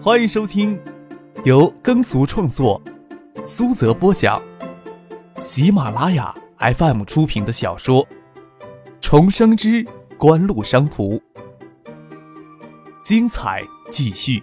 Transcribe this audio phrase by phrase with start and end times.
[0.00, 0.80] 欢迎收听
[1.44, 2.80] 由耕俗创作、
[3.44, 4.40] 苏泽播讲、
[5.40, 8.06] 喜马拉雅 FM 出品的小说
[9.00, 9.84] 《重生之
[10.16, 11.16] 官路商途》，
[13.02, 14.40] 精彩继续，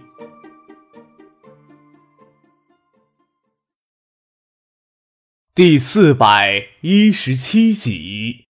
[5.54, 8.44] 第四百一十七集。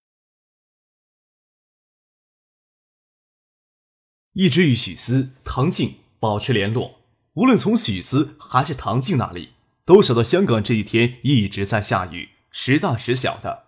[4.33, 5.95] 一直与许思、唐静
[6.27, 6.97] 保持联络，
[7.35, 9.51] 无论从许思还是唐静那里，
[9.85, 13.67] 都晓得香港这一天一直在下雨，时大时小的。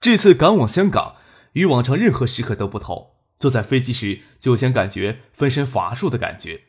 [0.00, 1.14] 这次赶往香港，
[1.52, 3.12] 与往常任何时刻都不同。
[3.38, 6.62] 坐在飞机时，就先感觉分身乏术的感觉。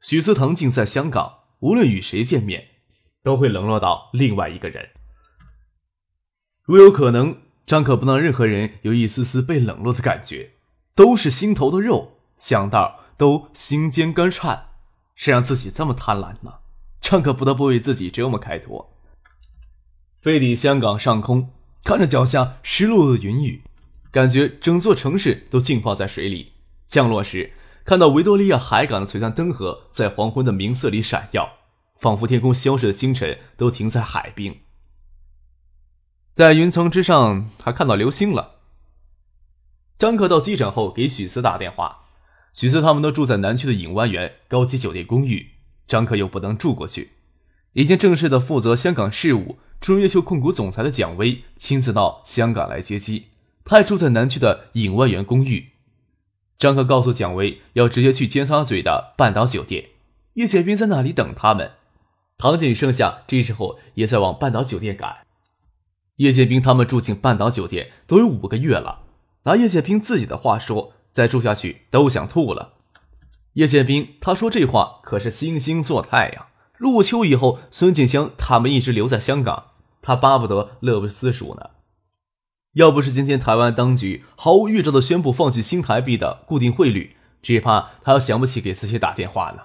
[0.00, 2.68] 许思、唐静在香港，无论与谁见面，
[3.24, 4.90] 都会冷落到另外一个人。
[6.62, 10.52] 如有可能，张可不能让任何人有一丝丝被冷落的感觉，
[10.94, 12.18] 都是心头的肉。
[12.36, 14.68] 想到都心尖肝颤，
[15.14, 16.60] 谁让自己这么贪婪呢？
[17.02, 18.96] 张可不得不为自己折磨开脱。
[20.22, 21.50] 飞抵香港上空，
[21.84, 23.62] 看着脚下湿漉漉的云雨，
[24.10, 26.54] 感觉整座城市都浸泡在水里。
[26.86, 27.52] 降落时，
[27.84, 31.58] 看到维多利亚海港的璀璨灯河在黄昏的明色里闪耀，
[31.96, 34.62] 仿佛天空消失的星辰都停在海滨。
[36.32, 38.60] 在云层之上，他看到流星了。
[39.98, 41.99] 张可到机场后，给许思打电话。
[42.52, 45.50] 许思他们都住在南区的影湾园高级酒店公寓，
[45.86, 47.10] 张克又不能住过去。
[47.74, 53.26] 已经正式的负责香港事务、春越秀控股总裁的蒋威亲自到香港来接机，
[53.64, 55.68] 他还住在南区的影湾园公寓。
[56.58, 59.90] 张克告诉蒋威要直接去尖沙咀的半岛酒店，
[60.34, 61.70] 叶剑兵在那里等他们。
[62.36, 65.18] 唐景剩下这时候也在往半岛酒店赶。
[66.16, 69.04] 叶剑兵他们住进半岛酒店都有五个月了，
[69.44, 70.94] 拿叶剑兵自己的话说。
[71.12, 72.74] 再住下去都想吐了。
[73.54, 76.46] 叶剑兵他说这话可是惺惺作态呀。
[76.76, 81.70] 入秋以后，孙静香他们一直留在香港，他巴不得乐不思蜀呢。
[82.74, 89.62] 要不是今天台湾当局毫无预兆的宣布放弃新台币的固定汇率，只怕他要想不起给自己打电话呢。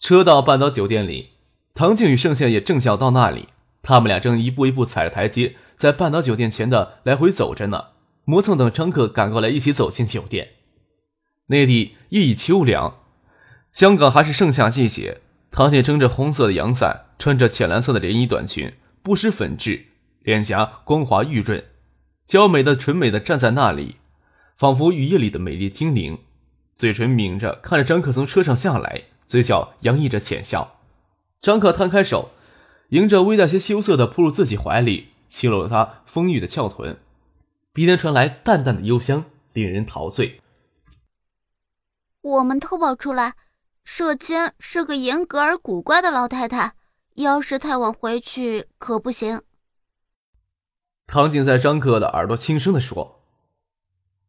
[0.00, 1.32] 车到半岛酒店里，
[1.74, 3.50] 唐静与盛夏也正巧到那里，
[3.82, 7.90] 他们俩正一步一步踩着台阶，在半岛酒店前的来回走着呢。
[8.24, 10.50] 磨蹭等张克赶过来，一起走进酒店。
[11.46, 12.98] 内地夜已秋凉，
[13.72, 15.20] 香港还是盛夏季节。
[15.50, 18.72] 唐姐撑着红色的阳伞，穿着浅蓝色的连衣短裙，
[19.02, 19.86] 不施粉质，
[20.20, 21.62] 脸颊光滑玉润，
[22.24, 23.96] 娇美的纯美的站在那里，
[24.56, 26.20] 仿佛雨夜里的美丽精灵。
[26.74, 30.78] 嘴唇抿着，看着张克从车上下来，嘴角洋溢着浅笑。
[31.42, 32.30] 张克摊开手，
[32.88, 36.96] 迎着微带些羞涩的扑入自己怀里，亲搂了她丰腴的翘臀。
[37.74, 39.24] 鼻尖传来淡淡的幽香，
[39.54, 40.42] 令人陶醉。
[42.20, 43.34] 我们偷跑出来，
[43.82, 46.74] 舍监是个严格而古怪的老太太，
[47.14, 49.40] 要是太晚回去可不行。
[51.06, 53.22] 唐静在张克的耳朵轻声的说：“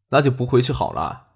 [0.09, 1.27] 那就不回去好了。”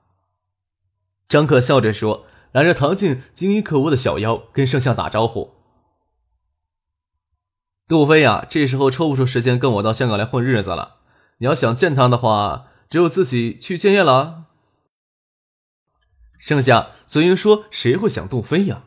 [1.27, 5.55] 张克笑着说，揽着唐静晶莹可恶的小腰，跟盛夏打招呼
[7.85, 10.95] ：“杜飞呀，这时候抽不出时间跟我到香港来混日子了。”
[11.39, 14.45] 你要想见他的话，只有自己去见叶了。
[16.39, 18.83] 剩下孙英说：“谁会想动飞呀？”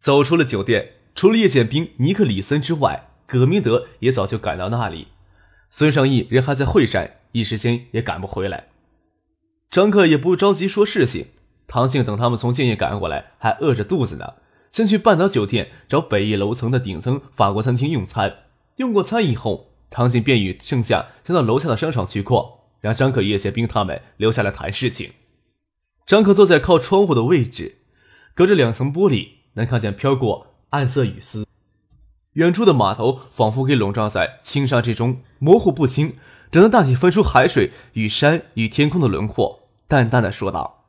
[0.00, 5.08] 走出了酒店，除了叶剑兵、尼克·里森之外，葛明德也早就赶到那里。
[5.68, 8.68] 孙尚义人还在会山，一时间也赶不回来。
[9.70, 11.28] 张克也不着急说事情。
[11.66, 14.34] 唐静等他们从建业赶过来，还饿着肚子呢，
[14.70, 18.44] 先去半岛酒店找北翼楼层的顶层法国餐厅用餐。
[18.76, 19.72] 用过餐以后。
[19.96, 22.46] 唐静便与盛夏先到楼下的商场去逛，
[22.82, 25.12] 让张可、叶宪兵他们留下来谈事情。
[26.04, 27.76] 张可坐在靠窗户的位置，
[28.34, 31.46] 隔着两层玻璃能看见飘过暗色雨丝，
[32.34, 36.18] 远处的码头仿佛给笼罩在轻纱之中，模糊不清，
[36.52, 39.70] 只能大体分出海水与山与天空的轮廓。
[39.88, 40.84] 淡淡的说道：“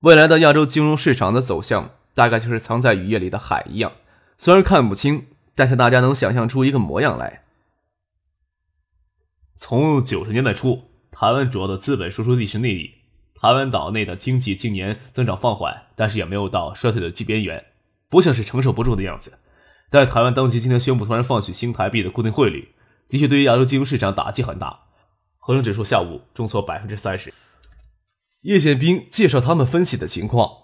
[0.00, 3.92] 未来的亚洲金融市场的走向，大概就是藏在雨夜里的海一样，
[4.36, 7.42] 虽然看不清。”但是大家能想象出一个模样来。
[9.54, 12.94] 从九十年代初，台湾主要的资本输出地是内地，
[13.34, 17.64] 台湾岛内的经济近年增长放缓，但是也没有到衰退的极边缘，
[18.08, 19.38] 不像是承受不住的样子。
[19.90, 22.74] 但是台湾当局今天宣布突然放弃新台币的固定汇率，
[23.08, 24.80] 的确对于亚洲金融市场打击很大。
[25.38, 27.34] 恒生指数下午重挫百分之三十。
[28.40, 30.61] 叶宪兵介绍他们分析的情况。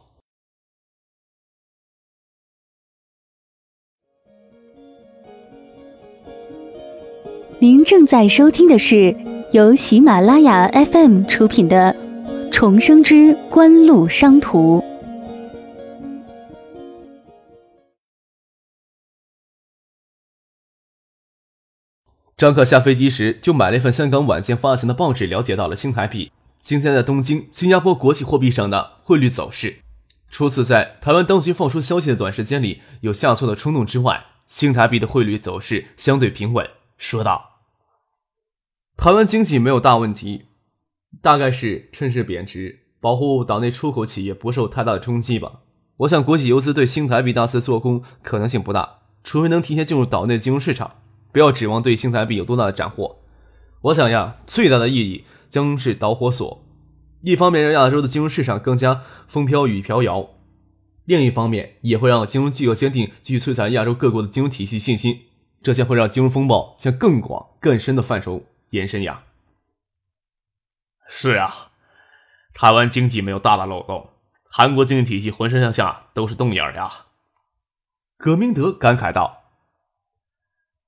[7.61, 9.13] 您正在收听的是
[9.51, 11.93] 由喜马拉雅 fm 出品的
[12.53, 14.81] 重生之官路商途。
[22.37, 26.31] 张可下飞机时就买了一份香港晚间发行的报纸了解到了新台币。
[26.61, 29.79] 今天在东京新加坡国际货币上的汇率走势。
[30.31, 36.78] 除此在台湾当局放出消息的短时间里有下挫的冲动之外新台币的汇率走势相对平稳。
[36.99, 37.61] 说道
[38.99, 40.47] ：“台湾经济没有大问题，
[41.23, 45.61] 大概是趁势贬值，保护岛内出口企业不受太大的冲击吧。
[45.99, 50.97] 我想国际游资对新台币大肆做空可能性不大，除非能提前进入岛内金融市场。
[51.31, 53.21] 不要指望对新台币有多大的斩获。
[53.83, 56.65] 我想呀，最大的意义将是导火索。
[57.23, 60.31] 一方面让亚洲的金融市场更加风飘雨飘摇，
[61.05, 65.21] 另一方面也会让金融机构坚定继续摧残亚洲各国的金融体系信心。”
[65.63, 69.25] 这将会让金融风暴向更广、更深的范畴延伸呀。
[71.09, 71.71] 是啊，
[72.55, 74.11] 台湾经济没有大的漏洞，
[74.45, 76.89] 韩国经济体系浑身上下都是洞眼呀。
[78.17, 79.45] 葛明德感慨道：“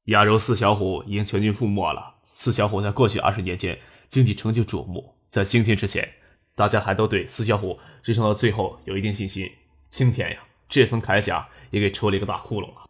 [0.06, 2.16] 亚洲四小虎已经全军覆没了。
[2.32, 3.78] 四小虎在过去二十年间
[4.08, 6.12] 经济成就瞩目，在今天之前，
[6.54, 9.50] 大家还都对四小虎支撑到最后有一定信心。
[9.90, 12.82] 今天呀，这层铠甲也给戳了一个大窟窿了。”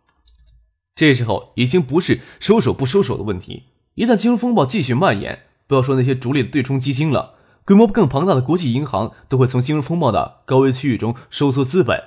[0.94, 3.64] 这时候已经不是收手不收手的问题。
[3.94, 7.34] 一旦金融风暴继续蔓延，不要说那些逐利的对冲基金了，
[7.64, 12.04] 规模更庞大的国际银行都会从金融风暴的高危区域中收缩资本。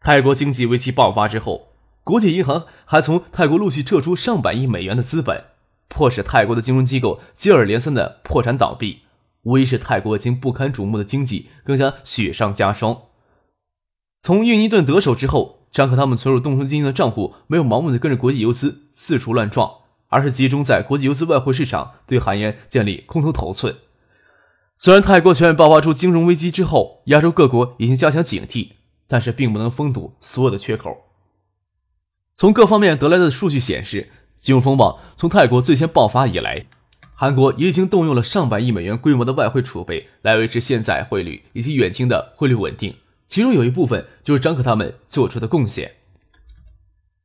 [0.00, 1.68] 泰国经济危机爆发之后，
[2.02, 5.44] 国际银行还从泰国陆续撤出上百亿美元的资本，
[5.88, 9.00] 迫使泰国的金融机构接二连三的破产倒闭，
[9.42, 13.02] 无疑是泰国已经不堪瞩目的经济更加雪上加霜。
[14.20, 15.57] 从印尼盾得手之后。
[15.70, 19.70] 张克他们存入东升基金的账户没有盲目的跟着国际游资四处乱撞，
[20.08, 23.76] 而是集中在国际游资外汇市场对韩元建立空头头寸。
[24.76, 28.70] 虽然泰国全面爆发出金融危机之后，亚洲各国已经加强警惕，
[29.06, 30.96] 但是并不能封堵所有的缺口。
[32.34, 36.66] 从各方面得来的数据显示，金融风暴从泰国最先爆发以来，
[37.12, 42.94] 韩国也已经动用了上百亿美元规模的外汇储备来维持现在汇率以及远期的汇率稳定。
[43.28, 45.92] 其中有一部分就是张克他们做出的贡献。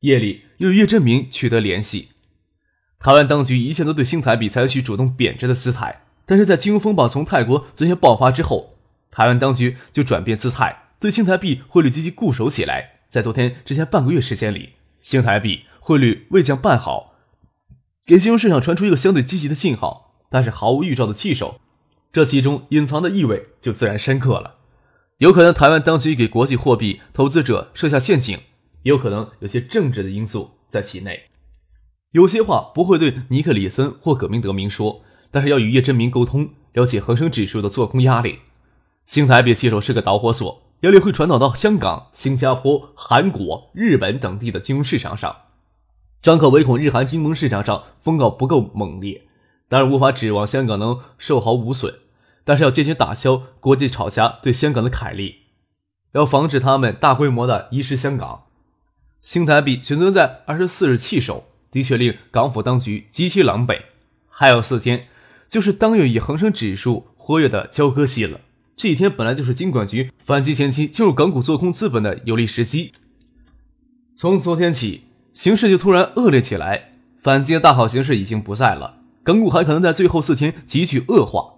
[0.02, 2.10] 夜里又与叶振明取得联系，
[3.00, 8.76] 台湾当局一向都对新台币采取主动贬值的姿态，但是在金融风暴从泰国最先爆发之后，
[9.10, 13.00] 台湾当局就转变姿态，对新台币汇率积极固守起来。
[13.10, 17.14] 在昨天之前半个月时间里，新台币汇率未降半毫，
[18.06, 21.62] 给金融市场传出一个相对积极的信号，但是毫无预兆的弃守，
[22.12, 24.58] 这其中隐藏的意味就自然深刻了。
[25.24, 28.40] 有可能台湾当局给国际货币投资者设下陷阱，
[28.82, 31.30] 也有可能有些政治的因素在其内。
[32.12, 38.40] 有些话不会对尼克里森或葛明德明说，但是要与叶真明沟通，了解恒生指数的做空压力。
[39.06, 45.34] 新台币携手是个导火索，压力会传导到香港、新加坡、韩国、日本等地的金融市场上。
[46.22, 49.22] 张克唯恐日韩金融市场上风暴不够猛烈，
[49.70, 51.94] 当然无法指望香港能受毫无损。
[52.46, 55.36] 但是要坚决打消国际炒家对香港的凯利，
[56.14, 58.44] 要防止他们大规模的遗失香港。
[59.22, 63.82] 新台币选择在二十四日弃守，的确令港府当局极其狼狈。
[64.28, 65.08] 还有四天，
[65.48, 68.42] 就是当月以恒生指数活跃的交割期了。
[68.76, 72.92] 这一天本来就是金管局反击前期进入港股做空资本的有利时机。
[74.14, 75.04] 从昨天起，
[75.34, 81.53] 形势就突然恶劣起来，反击的大好形势已经不在了，港股还可能在最后四天急剧恶化。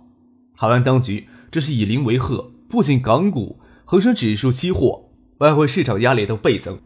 [0.57, 5.09] 台湾当局这是以零为贺，不仅港股、恒生指数、期货、
[5.39, 6.79] 外汇市场压力都倍增。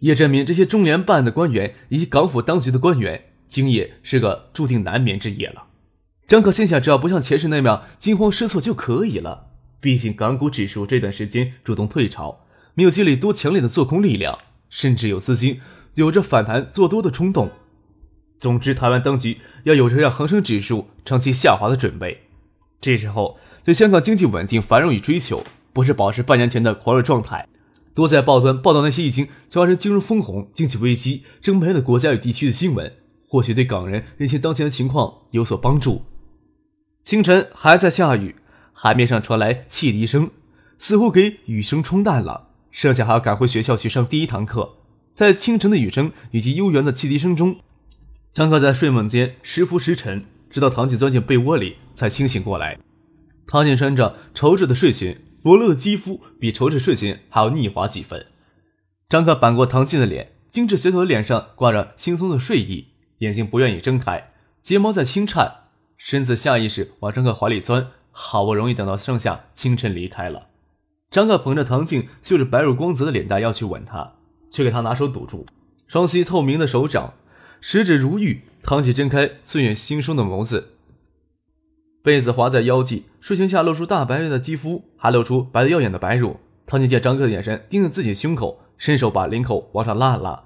[0.00, 5.64] 也证明这些中联办的官员以及港府当局的官员，今夜是个注定难眠之夜了。
[6.26, 9.50] 张可心想，只要不像前世那样惊慌失措就可以了。
[9.80, 12.40] 毕竟港股指数这段时间主动退潮，
[12.74, 14.38] 没有积累多强烈的做空力量，
[14.70, 15.60] 甚至有资金
[15.94, 17.50] 有着反弹做多的冲动。
[18.40, 22.22] 总之，台湾当局要有着让恒生指数长期下滑的准备。
[22.82, 27.46] 这时候，对香港经济稳定繁荣与追求，不是保持半年前的狂热状态，
[27.94, 32.92] 多在报端报道那些已经发生金融风红、经济危机、正赔的国家与地区的新闻，
[33.28, 36.02] 或许对港人认清当前的情况有所帮助。
[37.04, 38.34] 清晨还在下雨，
[38.72, 40.28] 海面上传来汽笛声，
[40.76, 42.48] 似乎给雨声冲淡了。
[42.72, 44.78] 剩下还要赶回学校去上第一堂课，
[45.14, 47.60] 在清晨的雨声以及悠远的汽笛声中，
[48.32, 50.24] 张克在睡梦间时浮时沉。
[50.52, 52.78] 直到唐锦钻进被窝里，才清醒过来。
[53.46, 58.26] 唐锦穿着绸质的睡裙，裸露的肌肤比绸质睡裙还要腻滑几分。
[59.08, 65.52] 张克扳过唐静的脸，精致小巧的脸上挂着轻松的睡意，眼睛不愿意睁开，睫毛在轻颤，
[65.96, 67.88] 身子下意识往张克怀里钻。
[68.14, 70.48] 好不容易等到盛夏清晨离开了，
[71.10, 74.12] 张克捧着唐静绣着白乳光泽的脸蛋要去吻她，
[74.50, 75.46] 却给她拿手堵住，
[75.86, 77.14] 双膝透明的手掌，
[77.62, 78.42] 十指如玉。
[78.62, 80.68] 唐琪睁开醉眼惺忪的眸子，
[82.02, 86.38] 被子滑在腰际，睡裙下露出大白嫩的肌肤，还露出白的耀眼的白乳。
[86.64, 90.44] 唐琪见张哥的眼神盯着自己胸口，伸手把领口往上拉了拉，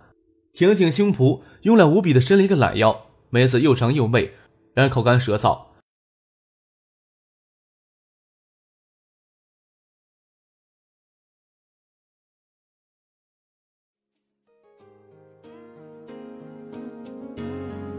[0.54, 4.32] 挺了挺胸脯，慵懒无比的伸了一个懒腰，眉子又长又媚，
[4.72, 5.65] 让人口干舌燥。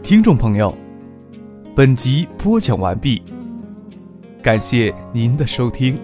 [0.08, 0.74] 听众朋友，
[1.76, 3.22] 本集播讲完毕，
[4.42, 6.00] 感谢您的收听。